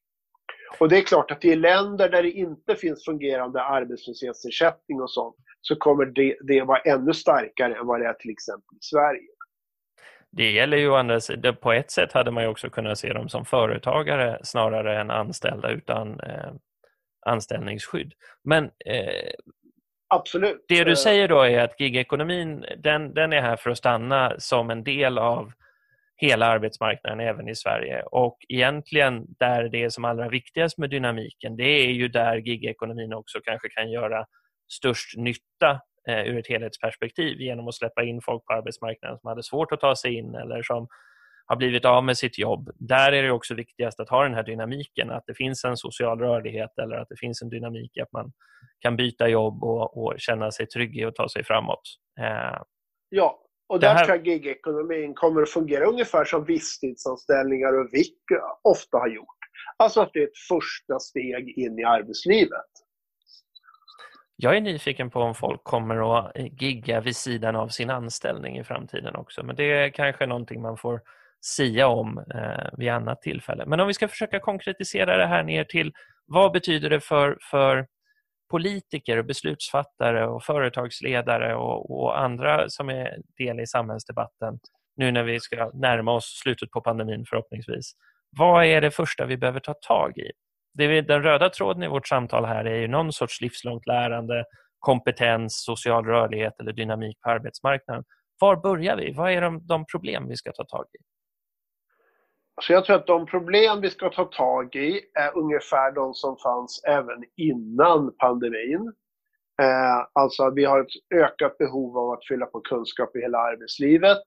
[0.78, 5.36] Och det är klart att i länder där det inte finns fungerande arbetslöshetsersättning och sånt,
[5.60, 9.28] så kommer det, det vara ännu starkare än vad det är till exempel i Sverige.
[10.32, 11.20] Det gäller ju andra
[11.52, 15.70] på ett sätt hade man ju också kunnat se dem som företagare snarare än anställda
[15.70, 16.52] utan eh,
[17.26, 18.12] anställningsskydd.
[18.44, 19.30] Men eh,
[20.10, 20.64] Absolut.
[20.68, 24.70] Det du säger då är att gigekonomin den, den är här för att stanna som
[24.70, 25.52] en del av
[26.16, 28.02] hela arbetsmarknaden även i Sverige.
[28.02, 33.12] Och egentligen där det är som allra viktigast med dynamiken, det är ju där gigekonomin
[33.12, 34.26] också kanske kan göra
[34.72, 39.42] störst nytta eh, ur ett helhetsperspektiv genom att släppa in folk på arbetsmarknaden som hade
[39.42, 40.88] svårt att ta sig in eller som
[41.50, 42.70] har blivit av med sitt jobb.
[42.74, 46.18] Där är det också viktigast att ha den här dynamiken, att det finns en social
[46.18, 48.32] rörlighet eller att det finns en dynamik att man
[48.80, 51.82] kan byta jobb och, och känna sig trygg i att ta sig framåt.
[52.20, 52.62] Eh,
[53.08, 54.04] ja, och där här...
[54.04, 58.24] tror jag gigekonomin kommer att fungera ungefär som visstidsanställningar och VIK
[58.62, 59.38] ofta har gjort.
[59.76, 62.70] Alltså att det är ett första steg in i arbetslivet.
[64.36, 66.32] Jag är nyfiken på om folk kommer att
[66.62, 70.76] gigga vid sidan av sin anställning i framtiden också, men det är kanske någonting man
[70.76, 71.00] får
[71.40, 73.66] sia om eh, vid annat tillfälle.
[73.66, 75.92] Men om vi ska försöka konkretisera det här ner till
[76.26, 77.86] vad betyder det för, för
[78.50, 84.58] politiker och beslutsfattare och företagsledare och, och, andra som är del i samhällsdebatten
[84.96, 87.92] nu när vi ska närma oss slutet på pandemin förhoppningsvis.
[88.38, 90.30] Vad är det första vi behöver ta tag i?
[90.74, 94.44] Det, den röda tråden i vårt samtal här är ju någon sorts livslångt lärande,
[94.78, 98.04] kompetens, social rörlighet eller dynamik på arbetsmarknaden.
[98.40, 99.12] Var börjar vi?
[99.12, 101.09] Vad är de, de problem vi ska ta tag i?
[102.62, 106.36] Så jag tror att de problem vi ska ta tag i är ungefär de som
[106.36, 108.92] fanns även innan pandemin.
[109.62, 114.18] Eh, alltså vi har ett ökat behov av att fylla på kunskap i hela arbetslivet.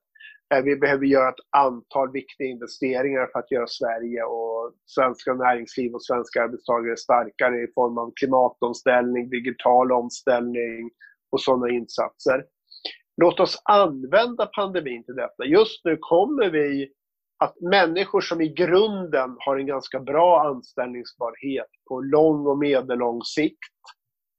[0.54, 5.94] Eh, vi behöver göra ett antal viktiga investeringar för att göra Sverige och svenska näringsliv
[5.94, 10.90] och svenska arbetstagare starkare i form av klimatomställning, digital omställning
[11.32, 12.44] och sådana insatser.
[13.16, 15.44] Låt oss använda pandemin till detta.
[15.44, 16.92] Just nu kommer vi
[17.38, 23.58] att människor som i grunden har en ganska bra anställningsbarhet på lång och medellång sikt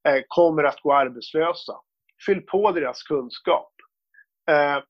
[0.07, 1.73] eh, kommer att gå arbetslösa.
[2.25, 3.71] Fyll på deras kunskap.
[4.51, 4.83] Eh,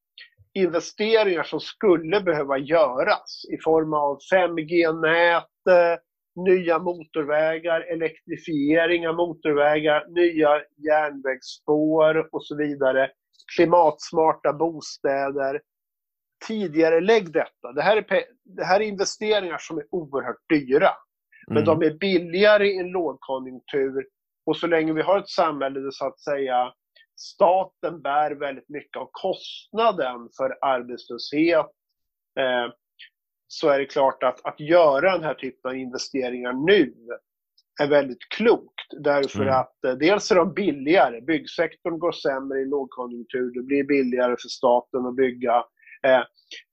[0.53, 5.99] investeringar som skulle behöva göras i form av 5G-nät, eh,
[6.35, 13.11] nya motorvägar, elektrifiering av motorvägar, nya järnvägsspår och så vidare.
[13.55, 15.61] Klimatsmarta bostäder.
[16.47, 17.71] Tidigare lägg detta.
[17.75, 20.91] Det här, är, det här är investeringar som är oerhört dyra.
[21.47, 21.65] Men mm.
[21.65, 24.07] de är billigare i en lågkonjunktur.
[24.45, 26.73] Och så länge vi har ett samhälle där så att säga
[27.19, 31.65] staten bär väldigt mycket av kostnaden för arbetslöshet
[32.39, 32.73] eh,
[33.47, 36.93] så är det klart att, att göra den här typen av investeringar nu
[37.81, 39.03] är väldigt klokt.
[39.03, 39.55] Därför mm.
[39.55, 41.21] att eh, dels är de billigare.
[41.21, 43.51] Byggsektorn går sämre i lågkonjunktur.
[43.53, 45.63] Det blir billigare för staten att bygga.
[46.05, 46.23] Eh,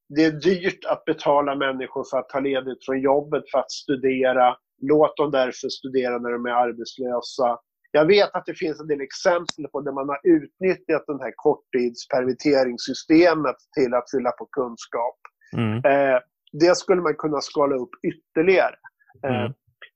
[0.09, 4.57] det är dyrt att betala människor för att ta ledigt från jobbet för att studera.
[4.83, 7.59] Låt dem därför studera när de är arbetslösa.
[7.91, 11.33] Jag vet att det finns en del exempel på där man har utnyttjat det här
[11.37, 15.19] korttidspermitteringssystemet till att fylla på kunskap.
[15.57, 15.77] Mm.
[15.77, 16.19] Eh,
[16.53, 18.77] det skulle man kunna skala upp ytterligare.
[19.25, 19.53] Eh, mm.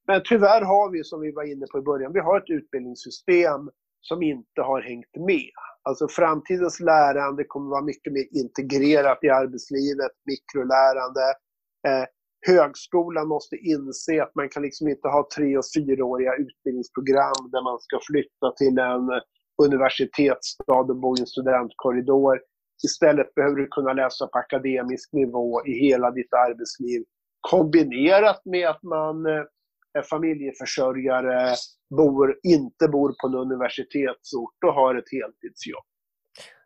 [0.07, 3.71] Men tyvärr har vi, som vi var inne på i början, vi har ett utbildningssystem
[4.01, 5.51] som inte har hängt med.
[5.89, 11.27] Alltså framtidens lärande kommer vara mycket mer integrerat i arbetslivet, mikrolärande.
[11.89, 12.05] Eh,
[12.47, 17.79] högskolan måste inse att man kan liksom inte ha tre och fyraåriga utbildningsprogram där man
[17.81, 19.07] ska flytta till en
[19.63, 22.41] universitetsstad och bo i en studentkorridor.
[22.85, 27.05] Istället behöver du kunna läsa på akademisk nivå i hela ditt arbetsliv.
[27.41, 29.45] Kombinerat med att man eh,
[29.97, 31.55] är familjeförsörjare,
[31.97, 35.85] bor, inte bor på en universitetsort och har ett heltidsjobb.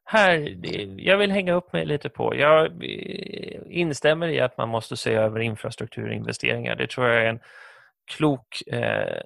[0.04, 0.56] Här,
[0.98, 5.14] jag vill hänga upp mig lite på, jag eh, instämmer i att man måste se
[5.14, 6.76] över infrastrukturinvesteringar.
[6.76, 7.40] Det tror jag är en
[8.16, 9.20] klok, eh,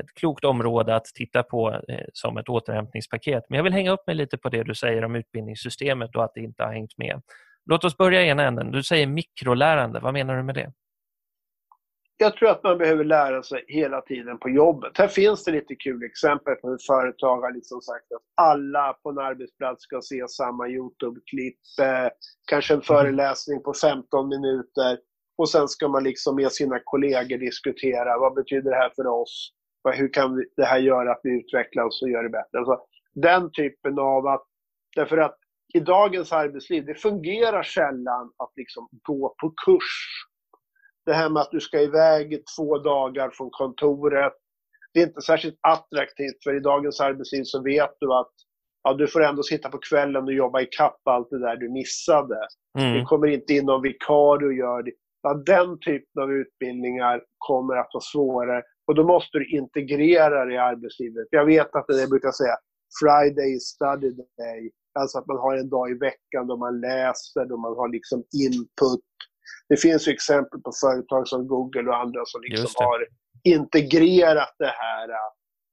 [0.00, 1.80] ett klokt område att titta på
[2.12, 3.44] som ett återhämtningspaket.
[3.48, 6.34] Men jag vill hänga upp mig lite på det du säger om utbildningssystemet och att
[6.34, 7.22] det inte har hängt med.
[7.66, 8.70] Låt oss börja i ena änden.
[8.70, 10.00] Du säger mikrolärande.
[10.00, 10.72] Vad menar du med det?
[12.22, 14.98] Jag tror att man behöver lära sig hela tiden på jobbet.
[14.98, 19.10] Här finns det lite kul exempel på hur företag har liksom sagt att alla på
[19.10, 22.08] en arbetsplats ska se samma YouTube-klipp, eh,
[22.50, 22.84] kanske en mm.
[22.84, 24.98] föreläsning på 15 minuter
[25.38, 29.52] och sen ska man liksom med sina kollegor diskutera vad betyder det här för oss?
[29.94, 32.58] Hur kan det här göra att vi utvecklar oss och gör det bättre?
[32.58, 32.78] Alltså,
[33.14, 34.46] den typen av att,
[34.96, 35.36] därför att
[35.74, 40.26] i dagens arbetsliv, det fungerar sällan att liksom gå på kurs.
[41.06, 44.32] Det här med att du ska iväg två dagar från kontoret,
[44.94, 48.32] det är inte särskilt attraktivt för i dagens arbetsliv så vet du att
[48.82, 51.68] ja, du får ändå sitta på kvällen och jobba i kapp allt det där du
[51.68, 52.38] missade.
[52.78, 52.94] Mm.
[52.94, 54.92] Det kommer inte in någon vikarie och gör det.
[55.22, 60.54] Ja, den typen av utbildningar kommer att vara svårare och då måste du integrera det
[60.54, 61.26] i arbetslivet.
[61.30, 62.56] Jag vet att det är det jag brukar säga,
[63.00, 64.70] Friday is study day.
[64.98, 68.18] Alltså att man har en dag i veckan då man läser, då man har liksom
[68.44, 69.04] input.
[69.68, 73.06] Det finns ju exempel på företag som Google och andra som liksom har
[73.44, 75.08] integrerat det här.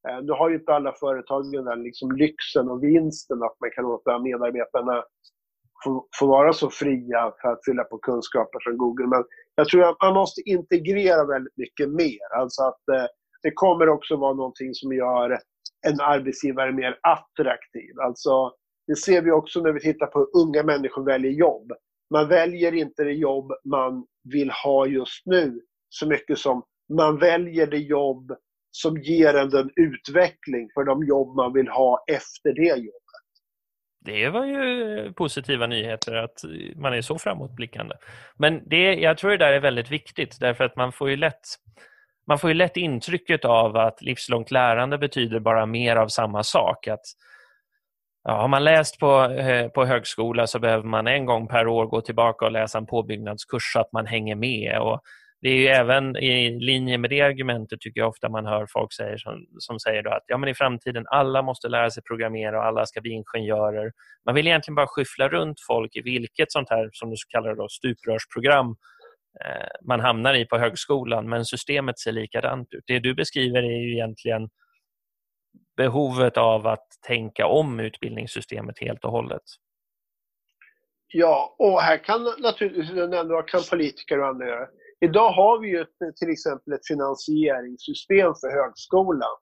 [0.10, 3.84] Eh, nu har ju inte alla företag den liksom lyxen och vinsten att man kan
[3.84, 5.04] låta medarbetarna
[6.20, 9.08] få, vara så fria för att fylla på kunskaper som Google.
[9.08, 9.24] Men
[9.56, 12.36] jag tror att man måste integrera väldigt mycket mer.
[12.36, 13.06] Alltså att eh,
[13.44, 15.40] det kommer också vara någonting som gör
[15.88, 18.00] en arbetsgivare mer attraktiv.
[18.00, 18.52] Alltså,
[18.88, 21.72] det ser vi också när vi tittar på hur unga människor väljer jobb.
[22.10, 26.64] Man väljer inte det jobb man vill ha just nu så mycket som
[26.98, 28.32] man väljer det jobb
[28.72, 33.08] som ger en den utveckling för de jobb man vill ha efter det jobbet
[34.08, 36.42] det var ju positiva nyheter att
[36.76, 37.96] man är så framåtblickande.
[38.38, 41.42] Men det, jag tror det där är väldigt viktigt därför att man får ju lätt
[42.28, 46.88] man får ju lätt intrycket av att livslångt lärande betyder bara mer av samma sak.
[46.88, 47.06] Att,
[48.28, 51.86] ja, har man läst på, eh, på högskola så behöver man en gång per år
[51.86, 54.80] gå tillbaka och läsa en påbyggnadskurs så att man hänger med.
[54.80, 55.02] Och
[55.42, 58.94] det är ju även i linje med det argumentet tycker jag ofta man hör folk
[58.94, 62.58] säger som, som säger då att ja, men i framtiden alla måste lära sig programmera
[62.58, 63.92] och alla ska bli ingenjörer.
[64.26, 67.56] Man vill egentligen bara skyffla runt folk i vilket sånt här, som du kallar det,
[67.56, 68.76] då, stuprörsprogram
[69.46, 72.84] eh, man hamnar i på högskolan, men systemet ser likadant ut.
[72.88, 74.50] Det du beskriver är ju egentligen
[75.78, 79.44] behovet av att tänka om utbildningssystemet helt och hållet.
[81.14, 82.90] Ja, och här kan naturligtvis,
[83.52, 84.68] kan politiker och andra göra.
[85.00, 85.86] Idag har vi ju
[86.16, 89.36] till exempel ett finansieringssystem för högskolan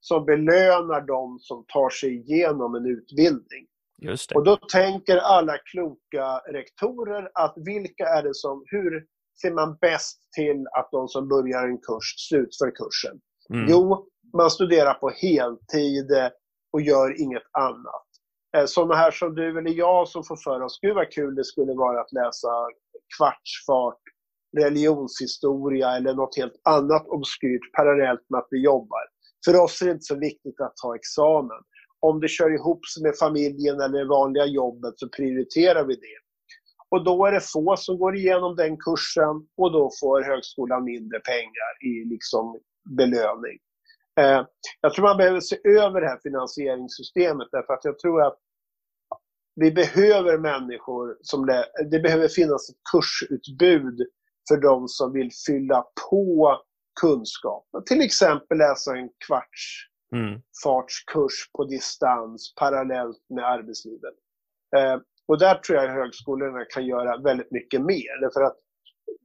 [0.00, 3.66] som belönar de som tar sig igenom en utbildning.
[4.34, 9.06] Och då tänker alla kloka rektorer att vilka är det som, hur,
[9.42, 13.20] ser man bäst till att de som börjar en kurs slutför kursen?
[13.54, 13.66] Mm.
[13.70, 16.28] Jo, man studerar på heltid eh,
[16.72, 18.06] och gör inget annat.
[18.56, 21.44] Eh, Sådana här som du eller jag som får för oss, gud vad kul det
[21.44, 22.48] skulle vara att läsa
[23.16, 24.00] kvartsfart,
[24.58, 29.02] religionshistoria eller något helt annat obskyrt parallellt med att vi jobbar.
[29.44, 31.60] För oss är det inte så viktigt att ta examen.
[32.00, 36.18] Om det kör ihop sig med familjen eller det vanliga jobbet så prioriterar vi det.
[36.90, 41.20] Och då är det få som går igenom den kursen och då får högskolan mindre
[41.20, 42.60] pengar i liksom
[42.96, 43.58] belöning.
[44.20, 44.46] Eh,
[44.80, 48.38] jag tror man behöver se över det här finansieringssystemet därför att jag tror att
[49.54, 51.64] vi behöver människor som...
[51.90, 54.00] Det behöver finnas ett kursutbud
[54.48, 56.60] för de som vill fylla på
[57.00, 57.66] kunskap.
[57.86, 61.50] Till exempel läsa en kvartsfartskurs mm.
[61.52, 64.14] på distans parallellt med arbetslivet.
[64.76, 68.20] Eh, och där tror jag högskolorna kan göra väldigt mycket mer.
[68.20, 68.56] Därför att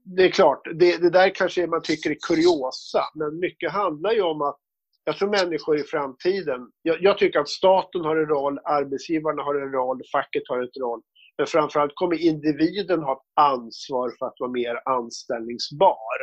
[0.04, 4.22] det är klart, det, det där kanske man tycker är kuriosa, men mycket handlar ju
[4.22, 4.60] om att
[5.06, 9.56] jag tror människor i framtiden, jag, jag, tycker att staten har en roll, arbetsgivarna har
[9.56, 11.02] en roll, facket har en roll.
[11.38, 16.18] Men framförallt kommer individen ha ett ansvar för att vara mer anställningsbar.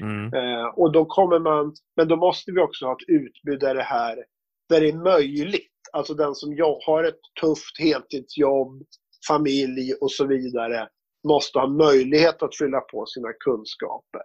[0.00, 0.34] Mm.
[0.34, 3.82] Eh, och då kommer man, men då måste vi också ha ett utbud där det
[3.82, 4.24] här,
[4.68, 5.70] där det är möjligt.
[5.92, 8.82] Alltså den som har ett tufft heltidsjobb,
[9.28, 10.88] familj och så vidare
[11.28, 14.22] måste ha möjlighet att fylla på sina kunskaper.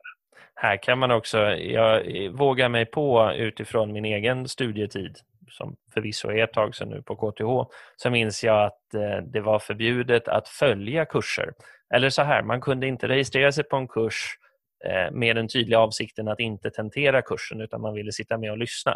[0.55, 5.17] Här kan man också, jag vågar mig på utifrån min egen studietid,
[5.49, 9.41] som förvisso är ett tag sedan nu på KTH, så minns jag att eh, det
[9.41, 11.53] var förbjudet att följa kurser.
[11.93, 14.37] Eller så här, man kunde inte registrera sig på en kurs
[14.85, 18.57] eh, med den tydliga avsikten att inte tentera kursen utan man ville sitta med och
[18.57, 18.95] lyssna.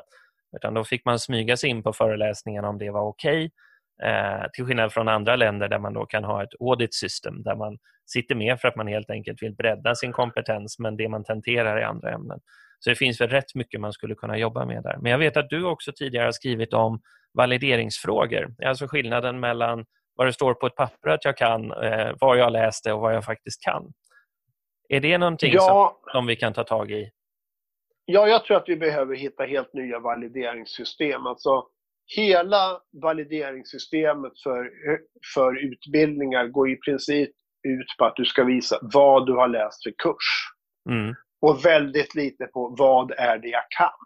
[0.55, 3.45] Utan då fick man smyga sig in på föreläsningarna om det var okej.
[3.45, 3.49] Okay.
[4.03, 7.55] Eh, till skillnad från andra länder där man då kan ha ett audit system där
[7.55, 11.23] man sitter med för att man helt enkelt vill bredda sin kompetens men det man
[11.23, 12.39] tenterar i andra ämnen.
[12.79, 14.97] Så det finns väl rätt mycket man skulle kunna jobba med där.
[15.01, 17.01] Men jag vet att du också tidigare har skrivit om
[17.33, 18.55] valideringsfrågor.
[18.65, 19.85] Alltså skillnaden mellan
[20.15, 23.15] vad det står på ett papper att jag kan, eh, vad jag läste och vad
[23.15, 23.93] jag faktiskt kan.
[24.89, 27.11] Är det någonting ja, som, som vi kan ta tag i?
[28.05, 31.27] Ja, jag tror att vi behöver hitta helt nya valideringssystem.
[31.27, 31.67] Alltså,
[32.15, 34.69] hela valideringssystemet för,
[35.35, 37.29] för utbildningar går i princip
[37.67, 40.49] ut på att du ska visa vad du har läst för kurs.
[40.89, 41.15] Mm.
[41.41, 43.99] Och väldigt lite på vad är det jag kan.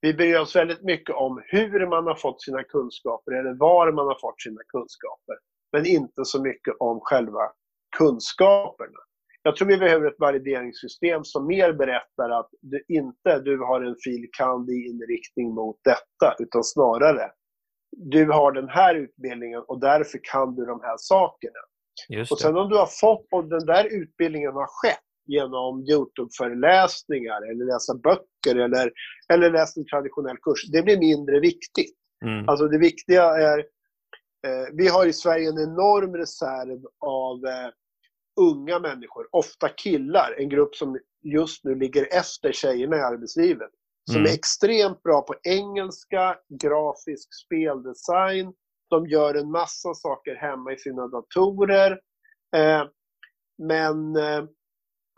[0.00, 4.06] Vi bryr oss väldigt mycket om hur man har fått sina kunskaper eller var man
[4.06, 5.36] har fått sina kunskaper.
[5.72, 7.52] Men inte så mycket om själva
[7.98, 8.98] kunskaperna.
[9.48, 13.96] Jag tror vi behöver ett valideringssystem som mer berättar att du inte du har en
[14.04, 14.28] fil.
[14.38, 14.70] kand.
[14.70, 17.30] inriktning mot detta, utan snarare
[17.96, 21.62] du har den här utbildningen och därför kan du de här sakerna.
[22.30, 27.64] Och sen om du har fått, om den där utbildningen har skett genom Youtube-föreläsningar eller
[27.64, 28.92] läsa böcker eller,
[29.32, 31.96] eller läsa en traditionell kurs, det blir mindre viktigt.
[32.24, 32.48] Mm.
[32.48, 33.58] Alltså det viktiga är,
[34.46, 37.70] eh, vi har i Sverige en enorm reserv av eh,
[38.38, 43.70] unga människor, ofta killar, en grupp som just nu ligger efter tjejerna i arbetslivet.
[44.10, 44.30] Som mm.
[44.30, 48.52] är extremt bra på engelska, grafisk speldesign,
[48.90, 51.92] de gör en massa saker hemma i sina datorer.
[52.56, 52.84] Eh,
[53.58, 54.44] men eh,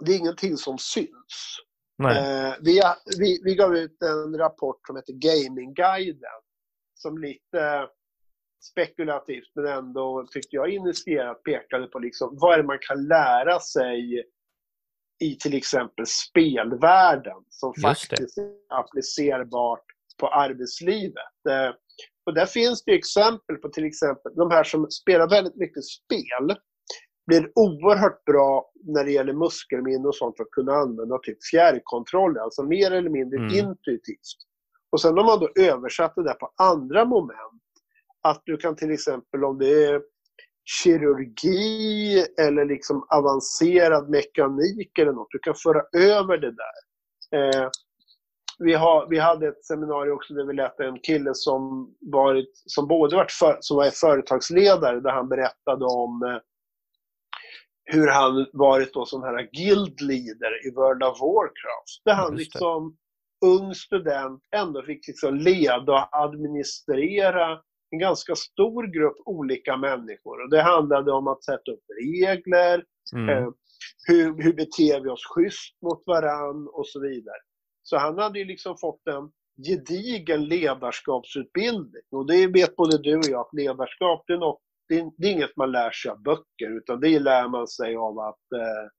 [0.04, 1.60] det är ingenting som syns.
[2.02, 2.80] Eh, vi,
[3.18, 6.40] vi, vi gav ut en rapport som heter Gamingguiden.
[6.94, 7.88] Som lite
[8.60, 13.60] spekulativt men ändå tyckte jag initierat pekade på liksom, vad är det man kan lära
[13.60, 14.24] sig
[15.24, 19.84] i till exempel spelvärlden som faktiskt är applicerbart
[20.20, 21.46] på arbetslivet.
[21.48, 21.74] Eh,
[22.26, 26.56] och där finns det exempel på till exempel de här som spelar väldigt mycket spel
[27.26, 32.38] blir oerhört bra när det gäller muskelminne och sånt för att kunna använda typ fjärrkontroll,
[32.38, 33.54] alltså mer eller mindre mm.
[33.54, 34.38] intuitivt.
[34.92, 37.59] Och sen om man då översatt det där på andra moment,
[38.22, 40.00] att du kan till exempel om det är
[40.64, 46.80] kirurgi eller liksom avancerad mekanik eller något, du kan föra över det där.
[47.36, 47.68] Eh,
[48.58, 52.88] vi, har, vi hade ett seminarium också där vi lät en kille som, varit, som
[52.88, 56.38] både varit för, som var företagsledare där han berättade om eh,
[57.84, 62.04] hur han varit då som här guild leader i World of Warcraft.
[62.04, 62.96] Där han liksom,
[63.44, 67.60] ung student, ändå fick liksom leda och administrera
[67.90, 70.42] en ganska stor grupp olika människor.
[70.42, 72.84] Och det handlade om att sätta upp regler,
[73.14, 73.28] mm.
[73.28, 73.48] eh,
[74.06, 77.40] hur, hur beter vi oss schysst mot varann och så vidare.
[77.82, 79.30] Så han hade ju liksom fått en
[79.66, 82.02] gedigen ledarskapsutbildning.
[82.10, 85.56] Och det vet både du och jag att ledarskap det är, något, det är, inget
[85.56, 88.90] man lär sig av böcker utan det lär man sig av att, eh,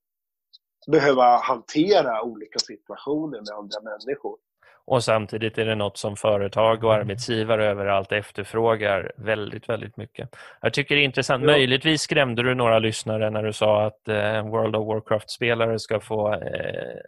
[0.92, 4.38] behöva hantera olika situationer med andra människor.
[4.86, 10.30] Och samtidigt är det något som företag och arbetsgivare överallt efterfrågar väldigt, väldigt mycket.
[10.62, 11.44] Jag tycker det är intressant.
[11.44, 11.52] Ja.
[11.52, 16.34] Möjligtvis skrämde du några lyssnare när du sa att eh, World of Warcraft-spelare ska få
[16.34, 16.40] eh,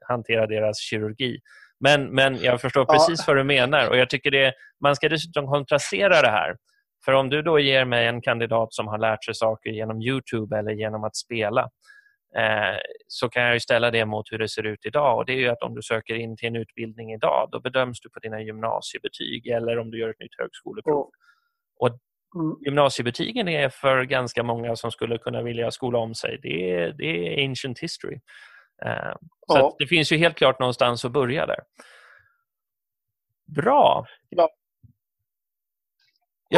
[0.08, 1.40] hantera deras kirurgi.
[1.80, 3.24] Men, men jag förstår precis ja.
[3.28, 6.56] vad du menar och jag tycker det, man ska dessutom kontrastera det här.
[7.06, 10.58] För om du då ger mig en kandidat som har lärt sig saker genom Youtube
[10.58, 11.70] eller genom att spela
[13.08, 15.18] så kan jag ställa det mot hur det ser ut idag.
[15.18, 18.02] Och Det är ju att om du söker in till en utbildning idag då bedöms
[18.02, 21.10] du på dina gymnasiebetyg eller om du gör ett nytt högskoleprov.
[21.80, 21.90] Och
[22.36, 22.56] mm.
[22.66, 26.40] Gymnasiebetygen är för ganska många som skulle kunna vilja skola om sig.
[26.42, 28.20] Det är, det är ancient history.
[28.86, 29.14] Eh,
[29.48, 31.60] så det finns ju helt klart någonstans att börja där.
[33.56, 34.06] Bra.
[34.30, 34.50] Ja.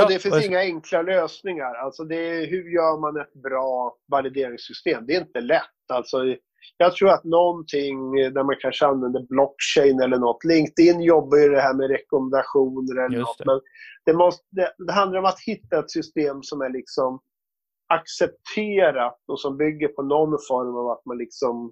[0.04, 0.42] Och det finns och...
[0.42, 1.76] inga enkla lösningar.
[1.76, 5.06] Alltså det är, hur gör man ett bra valideringssystem?
[5.08, 5.92] Det är inte lätt.
[5.94, 6.18] Alltså,
[6.78, 10.44] jag tror att någonting där man kanske använder blockchain eller något.
[10.44, 13.38] LinkedIn jobbar ju det här med rekommendationer eller något.
[13.38, 13.46] Det.
[13.46, 13.62] Men
[14.06, 17.20] det, måste, det, det handlar om att hitta ett system som är liksom
[17.88, 21.72] accepterat och som bygger på någon form av att man liksom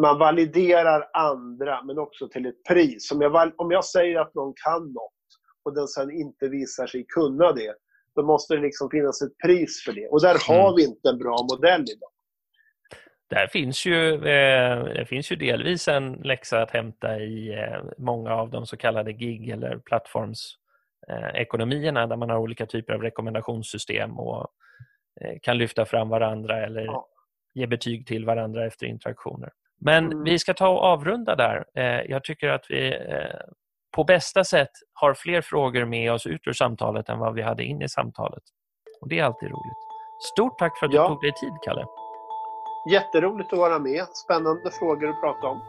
[0.00, 3.10] man validerar andra men också till ett pris.
[3.12, 5.12] Om jag, om jag säger att någon kan något
[5.62, 7.74] och den sen inte visar sig kunna det,
[8.14, 10.08] då måste det liksom finnas ett pris för det.
[10.08, 10.76] Och där har mm.
[10.76, 12.10] vi inte en bra modell idag.
[13.30, 18.34] Där finns ju, eh, det finns ju delvis en läxa att hämta i eh, många
[18.34, 24.48] av de så kallade gig eller plattformsekonomierna där man har olika typer av rekommendationssystem och
[25.20, 27.08] eh, kan lyfta fram varandra eller ja.
[27.54, 29.50] ge betyg till varandra efter interaktioner.
[29.80, 30.24] Men mm.
[30.24, 31.64] vi ska ta och avrunda där.
[32.08, 32.98] Jag tycker att vi
[33.96, 37.64] på bästa sätt har fler frågor med oss ut ur samtalet än vad vi hade
[37.64, 38.42] in i samtalet.
[39.00, 39.78] Och Det är alltid roligt.
[40.32, 41.08] Stort tack för att du ja.
[41.08, 41.84] tog dig tid, Kalle.
[42.90, 44.06] Jätteroligt att vara med.
[44.24, 45.60] Spännande frågor att prata om.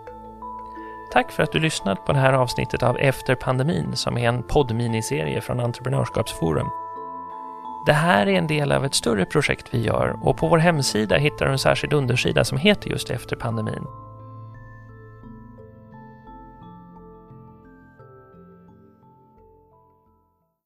[1.11, 4.43] Tack för att du lyssnat på det här avsnittet av Efter pandemin som är en
[4.43, 6.69] poddminiserie från Entreprenörskapsforum.
[7.85, 11.17] Det här är en del av ett större projekt vi gör och på vår hemsida
[11.17, 13.87] hittar du en särskild undersida som heter just Efter pandemin.